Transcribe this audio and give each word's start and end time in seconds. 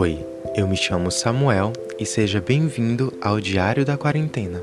Oi, 0.00 0.24
eu 0.54 0.68
me 0.68 0.76
chamo 0.76 1.10
Samuel 1.10 1.72
e 1.98 2.06
seja 2.06 2.40
bem-vindo 2.40 3.12
ao 3.20 3.40
Diário 3.40 3.84
da 3.84 3.96
Quarentena. 3.96 4.62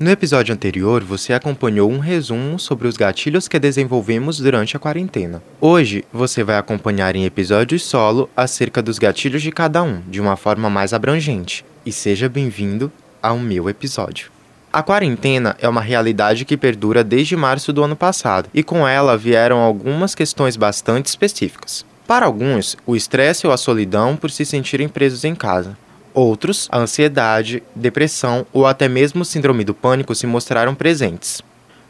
No 0.00 0.10
episódio 0.10 0.52
anterior, 0.52 1.04
você 1.04 1.32
acompanhou 1.32 1.88
um 1.88 2.00
resumo 2.00 2.58
sobre 2.58 2.88
os 2.88 2.96
gatilhos 2.96 3.46
que 3.46 3.60
desenvolvemos 3.60 4.40
durante 4.40 4.76
a 4.76 4.80
quarentena. 4.80 5.40
Hoje, 5.60 6.04
você 6.12 6.42
vai 6.42 6.58
acompanhar 6.58 7.14
em 7.14 7.26
episódios 7.26 7.84
solo 7.84 8.28
acerca 8.36 8.82
dos 8.82 8.98
gatilhos 8.98 9.40
de 9.40 9.52
cada 9.52 9.84
um, 9.84 10.00
de 10.08 10.20
uma 10.20 10.34
forma 10.34 10.68
mais 10.68 10.92
abrangente. 10.92 11.64
E 11.86 11.92
seja 11.92 12.28
bem-vindo 12.28 12.90
ao 13.22 13.38
meu 13.38 13.70
episódio. 13.70 14.32
A 14.72 14.82
quarentena 14.82 15.54
é 15.60 15.68
uma 15.68 15.82
realidade 15.82 16.46
que 16.46 16.56
perdura 16.56 17.04
desde 17.04 17.36
março 17.36 17.74
do 17.74 17.84
ano 17.84 17.94
passado, 17.94 18.48
e 18.54 18.62
com 18.62 18.88
ela 18.88 19.18
vieram 19.18 19.58
algumas 19.58 20.14
questões 20.14 20.56
bastante 20.56 21.06
específicas. 21.06 21.84
Para 22.06 22.24
alguns, 22.24 22.74
o 22.86 22.96
estresse 22.96 23.46
ou 23.46 23.52
a 23.52 23.58
solidão 23.58 24.16
por 24.16 24.30
se 24.30 24.46
sentirem 24.46 24.88
presos 24.88 25.24
em 25.24 25.34
casa. 25.34 25.76
Outros, 26.14 26.68
a 26.72 26.78
ansiedade, 26.78 27.62
depressão 27.76 28.46
ou 28.50 28.66
até 28.66 28.88
mesmo 28.88 29.26
síndrome 29.26 29.62
do 29.62 29.74
pânico 29.74 30.14
se 30.14 30.26
mostraram 30.26 30.74
presentes. 30.74 31.42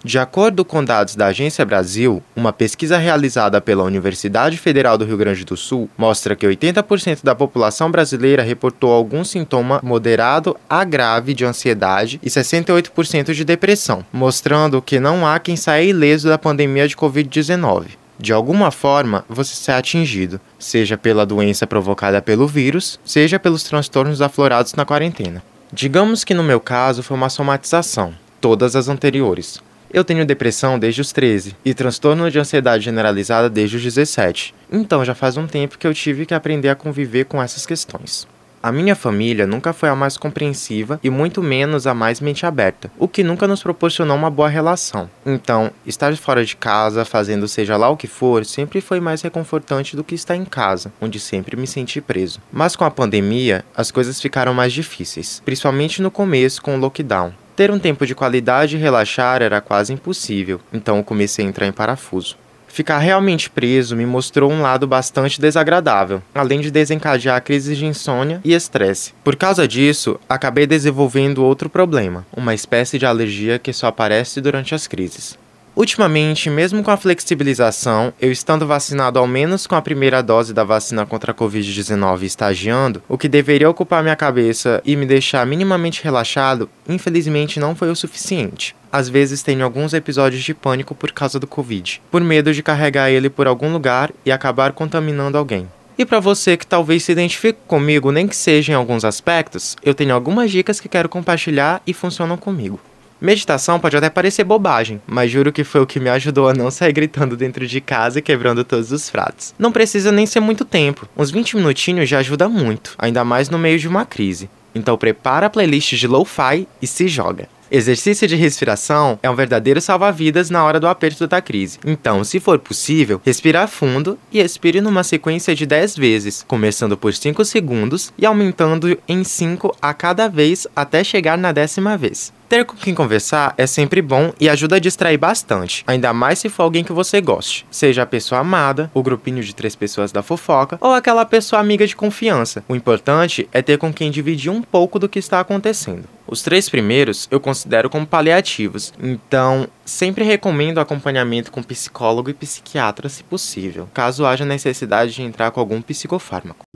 De 0.05 0.19
acordo 0.19 0.65
com 0.65 0.85
dados 0.85 1.15
da 1.15 1.27
Agência 1.27 1.65
Brasil, 1.65 2.21
uma 2.35 2.53
pesquisa 2.53 2.99
realizada 2.99 3.61
pela 3.61 3.85
Universidade 3.85 4.59
Federal 4.59 4.99
do 4.99 5.05
Rio 5.05 5.17
Grande 5.17 5.45
do 5.45 5.57
Sul 5.57 5.89
mostra 5.97 6.35
que 6.35 6.45
80% 6.45 7.21
da 7.23 7.37
população 7.37 7.89
brasileira 7.89 8.43
reportou 8.43 8.91
algum 8.91 9.23
sintoma 9.23 9.79
moderado 9.81 10.57
a 10.69 10.83
grave 10.83 11.35
de 11.35 11.45
ansiedade 11.45 12.19
e 12.21 12.29
68% 12.29 13.33
de 13.33 13.45
depressão, 13.45 14.05
mostrando 14.13 14.83
que 14.83 14.99
não 14.99 15.25
há 15.25 15.39
quem 15.39 15.55
saia 15.55 15.85
ileso 15.85 16.29
da 16.29 16.37
pandemia 16.37 16.89
de 16.89 16.97
Covid-19. 16.97 17.91
De 18.19 18.33
alguma 18.33 18.73
forma, 18.73 19.25
você 19.29 19.55
será 19.55 19.79
atingido, 19.79 20.41
seja 20.59 20.99
pela 20.99 21.25
doença 21.25 21.65
provocada 21.65 22.21
pelo 22.21 22.49
vírus, 22.49 22.99
seja 23.05 23.39
pelos 23.39 23.63
transtornos 23.63 24.21
aflorados 24.21 24.75
na 24.75 24.85
quarentena. 24.85 25.45
Digamos 25.73 26.25
que 26.25 26.35
no 26.35 26.43
meu 26.43 26.59
caso 26.59 27.05
foi 27.05 27.17
uma 27.17 27.29
somatização, 27.29 28.13
todas 28.41 28.75
as 28.75 28.89
anteriores. 28.89 29.63
Eu 29.93 30.05
tenho 30.05 30.25
depressão 30.25 30.79
desde 30.79 31.03
os 31.03 31.13
13 31.13 31.55
e 31.63 31.75
transtorno 31.75 32.31
de 32.31 32.39
ansiedade 32.39 32.83
generalizada 32.83 33.51
desde 33.51 33.77
os 33.77 33.83
17. 33.83 34.55
Então 34.71 35.05
já 35.05 35.15
faz 35.15 35.37
um 35.37 35.47
tempo 35.47 35.77
que 35.77 35.87
eu 35.87 35.93
tive 35.93 36.25
que 36.25 36.33
aprender 36.33 36.71
a 36.71 36.75
conviver 36.75 37.27
com 37.27 37.43
essas 37.43 37.67
questões. 37.67 38.27
A 38.63 38.73
minha 38.73 38.95
família 38.95 39.45
nunca 39.45 39.73
foi 39.73 39.89
a 39.89 39.97
mais 39.97 40.17
compreensiva 40.17 41.01
e 41.03 41.11
muito 41.11 41.43
menos 41.43 41.85
a 41.87 41.93
mais 41.93 42.21
mente 42.21 42.47
aberta, 42.47 42.91
o 42.97 43.09
que 43.09 43.25
nunca 43.25 43.49
nos 43.49 43.61
proporcionou 43.61 44.17
uma 44.17 44.31
boa 44.31 44.49
relação. 44.49 45.11
Então, 45.27 45.71
estar 45.85 46.17
fora 46.17 46.45
de 46.45 46.57
casa, 46.57 47.05
fazendo 47.05 47.49
seja 47.49 47.77
lá 47.77 47.91
o 47.91 47.97
que 47.97 48.07
for, 48.07 48.47
sempre 48.47 48.81
foi 48.81 49.01
mais 49.01 49.21
reconfortante 49.21 49.97
do 49.97 50.05
que 50.05 50.15
estar 50.15 50.37
em 50.37 50.45
casa, 50.45 50.93
onde 51.01 51.19
sempre 51.19 51.57
me 51.57 51.67
senti 51.67 52.01
preso. 52.01 52.41
Mas 52.53 52.77
com 52.77 52.85
a 52.85 52.91
pandemia, 52.91 53.65
as 53.77 53.91
coisas 53.91 54.21
ficaram 54.21 54.55
mais 54.55 54.73
difíceis, 54.73 55.43
principalmente 55.45 56.01
no 56.01 56.11
começo 56.11 56.63
com 56.63 56.77
o 56.77 56.79
lockdown. 56.79 57.42
Ter 57.55 57.71
um 57.71 57.79
tempo 57.79 58.07
de 58.07 58.15
qualidade 58.15 58.77
e 58.77 58.81
relaxar 58.81 59.43
era 59.43 59.61
quase 59.61 59.93
impossível, 59.93 60.61
então 60.73 61.03
comecei 61.03 61.45
a 61.45 61.49
entrar 61.49 61.67
em 61.67 61.73
parafuso. 61.73 62.37
Ficar 62.67 62.97
realmente 62.97 63.51
preso 63.51 63.95
me 63.95 64.07
mostrou 64.07 64.51
um 64.51 64.63
lado 64.63 64.87
bastante 64.87 65.39
desagradável, 65.39 66.23
além 66.35 66.63
de 66.63 66.71
desencadear 66.71 67.43
crises 67.43 67.77
de 67.77 67.85
insônia 67.85 68.41
e 68.43 68.55
estresse. 68.55 69.13
Por 69.23 69.37
causa 69.37 69.69
disso, 69.69 70.19
acabei 70.27 70.67
desenvolvendo 70.67 71.45
outro 71.45 71.69
problema, 71.69 72.25
uma 72.35 72.55
espécie 72.55 72.99
de 72.99 73.05
alergia 73.05 73.59
que 73.59 73.75
só 73.75 73.89
aparece 73.89 74.41
durante 74.41 74.75
as 74.75 74.87
crises. 74.87 75.39
Ultimamente, 75.75 76.51
mesmo 76.51 76.83
com 76.83 76.91
a 76.91 76.99
flexibilização, 76.99 78.13
eu 78.21 78.31
estando 78.31 78.67
vacinado 78.67 79.19
ao 79.19 79.27
menos 79.27 79.67
com 79.67 79.75
a 79.75 79.81
primeira 79.81 80.23
dose 80.23 80.53
da 80.53 80.63
vacina 80.63 81.07
contra 81.07 81.33
a 81.33 81.35
Covid-19 81.35 82.25
estagiando, 82.25 83.03
o 83.09 83.17
que 83.17 83.27
deveria 83.27 83.71
ocupar 83.71 84.03
minha 84.03 84.15
cabeça 84.15 84.83
e 84.85 84.95
me 84.95 85.07
deixar 85.07 85.47
minimamente 85.47 86.05
relaxado, 86.05 86.69
infelizmente 86.87 87.59
não 87.59 87.75
foi 87.75 87.91
o 87.91 87.97
suficiente. 87.97 88.77
Às 88.93 89.09
vezes 89.09 89.43
tenho 89.43 89.65
alguns 89.65 89.95
episódios 89.95 90.45
de 90.45 90.53
pânico 90.53 90.95
por 90.95 91.11
causa 91.11 91.41
do 91.41 91.47
Covid, 91.47 92.03
por 92.11 92.21
medo 92.21 92.53
de 92.53 92.63
carregar 92.63 93.11
ele 93.11 93.31
por 93.31 93.47
algum 93.47 93.73
lugar 93.73 94.13
e 94.27 94.31
acabar 94.31 94.73
contaminando 94.73 95.39
alguém. 95.39 95.67
E 95.97 96.05
para 96.05 96.21
você 96.21 96.55
que 96.55 96.67
talvez 96.67 97.03
se 97.03 97.13
identifique 97.13 97.61
comigo, 97.67 98.13
nem 98.13 98.29
que 98.29 98.37
seja 98.37 98.73
em 98.73 98.77
alguns 98.77 99.07
aspectos, 99.07 99.77
eu 99.83 99.95
tenho 99.95 100.15
algumas 100.15 100.51
dicas 100.51 100.81
que 100.81 100.89
quero 100.89 101.09
compartilhar 101.09 101.81
e 101.87 101.95
funcionam 101.95 102.37
comigo. 102.37 102.79
Meditação 103.23 103.79
pode 103.79 103.97
até 103.97 104.11
parecer 104.11 104.43
bobagem, 104.43 105.01
mas 105.07 105.31
juro 105.31 105.53
que 105.53 105.63
foi 105.63 105.81
o 105.81 105.87
que 105.87 106.01
me 106.01 106.11
ajudou 106.11 106.49
a 106.49 106.53
não 106.53 106.73
sair 106.73 106.93
gritando 106.93 107.37
dentro 107.37 107.65
de 107.69 107.81
casa 107.81 108.19
e 108.19 108.23
quebrando 108.23 108.65
todos 108.65 108.91
os 108.91 109.09
pratos. 109.09 109.55
Não 109.57 109.71
precisa 109.71 110.11
nem 110.11 110.27
ser 110.27 110.41
muito 110.41 110.65
tempo, 110.65 111.09
uns 111.17 111.31
20 111.31 111.55
minutinhos 111.55 112.09
já 112.09 112.19
ajuda 112.19 112.49
muito, 112.49 112.97
ainda 112.99 113.25
mais 113.25 113.49
no 113.49 113.61
meio 113.61 113.79
de 113.79 113.87
uma 113.87 114.05
crise. 114.05 114.51
Então 114.75 114.99
prepara 114.99 115.47
a 115.47 115.51
playlist 115.51 115.95
de 115.95 116.09
lo-fi 116.09 116.67
e 116.81 116.87
se 116.89 117.07
joga. 117.07 117.49
Exercício 117.71 118.27
de 118.27 118.35
respiração 118.35 119.19
é 119.23 119.31
um 119.31 119.37
verdadeiro 119.37 119.81
salva-vidas 119.81 120.51
na 120.51 120.65
hora 120.65 120.81
do 120.81 120.89
aperto 120.89 121.29
da 121.29 121.41
crise. 121.41 121.79
Então, 121.87 122.25
se 122.25 122.41
for 122.41 122.59
possível, 122.59 123.21
respira 123.25 123.69
fundo 123.69 124.19
e 124.33 124.41
expire 124.41 124.81
numa 124.81 125.05
sequência 125.05 125.55
de 125.55 125.65
10 125.65 125.97
vezes, 125.97 126.45
começando 126.47 126.99
por 126.99 127.15
5 127.15 127.45
segundos 127.45 128.13
e 128.19 128.27
aumentando 128.27 128.99
em 129.09 129.23
5 129.23 129.77
a 129.81 129.95
cada 129.95 130.29
vez 130.29 130.67
até 130.75 131.05
chegar 131.05 131.39
na 131.39 131.53
décima 131.53 131.97
vez. 131.97 132.33
Ter 132.53 132.67
com 132.67 132.77
quem 132.77 132.95
conversar 132.95 133.55
é 133.57 133.67
sempre 133.67 134.03
bom 134.03 134.31
e 134.39 134.47
ajuda 134.47 134.77
a 134.77 134.79
distrair 134.79 135.17
bastante, 135.17 135.83
ainda 135.87 136.13
mais 136.13 136.39
se 136.39 136.51
for 136.51 136.65
alguém 136.65 136.85
que 136.85 136.93
você 136.93 137.19
goste, 137.19 137.65
seja 137.71 138.03
a 138.03 138.07
pessoa 138.07 138.43
amada, 138.43 138.91
o 138.93 139.03
grupinho 139.03 139.43
de 139.43 139.55
três 139.55 139.75
pessoas 139.75 140.13
da 140.13 140.23
fofoca 140.23 140.77
ou 140.79 140.93
aquela 140.93 141.25
pessoa 141.25 141.61
amiga 141.61 141.87
de 141.87 141.97
confiança. 141.97 142.63
O 142.69 142.77
importante 142.77 143.49
é 143.55 143.63
ter 143.63 143.79
com 143.79 143.91
quem 143.91 144.11
dividir 144.11 144.51
um 144.51 144.61
pouco 144.61 144.99
do 144.99 145.09
que 145.09 145.19
está 145.19 145.41
acontecendo. 145.41 146.05
Os 146.27 146.43
três 146.43 146.69
primeiros 146.69 147.27
eu 147.31 147.41
considero 147.41 147.89
como 147.89 148.07
paliativos, 148.07 148.93
então 149.03 149.67
sempre 149.83 150.23
recomendo 150.23 150.79
acompanhamento 150.79 151.51
com 151.51 151.63
psicólogo 151.63 152.29
e 152.29 152.35
psiquiatra 152.35 153.09
se 153.09 153.25
possível, 153.25 153.89
caso 153.95 154.27
haja 154.27 154.45
necessidade 154.45 155.15
de 155.15 155.23
entrar 155.23 155.53
com 155.53 155.61
algum 155.61 155.81
psicofármaco. 155.81 156.67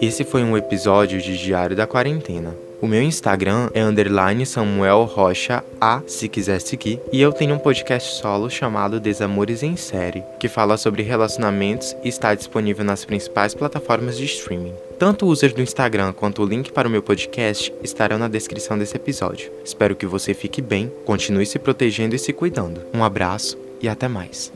Esse 0.00 0.24
foi 0.24 0.44
um 0.44 0.56
episódio 0.58 1.22
de 1.22 1.38
Diário 1.38 1.74
da 1.74 1.86
Quarentena. 1.86 2.54
O 2.82 2.86
meu 2.86 3.00
Instagram 3.00 3.70
é 3.72 3.82
underline 3.82 4.44
Samuel 4.44 5.04
Rocha 5.04 5.64
A, 5.80 6.02
se 6.06 6.28
quiser 6.28 6.60
seguir, 6.60 7.00
e 7.10 7.18
eu 7.18 7.32
tenho 7.32 7.54
um 7.54 7.58
podcast 7.58 8.20
solo 8.20 8.50
chamado 8.50 9.00
Desamores 9.00 9.62
em 9.62 9.74
Série, 9.74 10.22
que 10.38 10.48
fala 10.48 10.76
sobre 10.76 11.02
relacionamentos 11.02 11.96
e 12.04 12.08
está 12.10 12.34
disponível 12.34 12.84
nas 12.84 13.06
principais 13.06 13.54
plataformas 13.54 14.18
de 14.18 14.26
streaming. 14.26 14.74
Tanto 14.98 15.24
o 15.24 15.28
user 15.30 15.54
do 15.54 15.62
Instagram 15.62 16.12
quanto 16.12 16.42
o 16.42 16.46
link 16.46 16.70
para 16.70 16.88
o 16.88 16.90
meu 16.90 17.02
podcast 17.02 17.72
estarão 17.82 18.18
na 18.18 18.28
descrição 18.28 18.76
desse 18.76 18.96
episódio. 18.96 19.50
Espero 19.64 19.96
que 19.96 20.04
você 20.04 20.34
fique 20.34 20.60
bem, 20.60 20.92
continue 21.06 21.46
se 21.46 21.58
protegendo 21.58 22.14
e 22.14 22.18
se 22.18 22.34
cuidando. 22.34 22.82
Um 22.92 23.02
abraço 23.02 23.56
e 23.80 23.88
até 23.88 24.08
mais. 24.08 24.55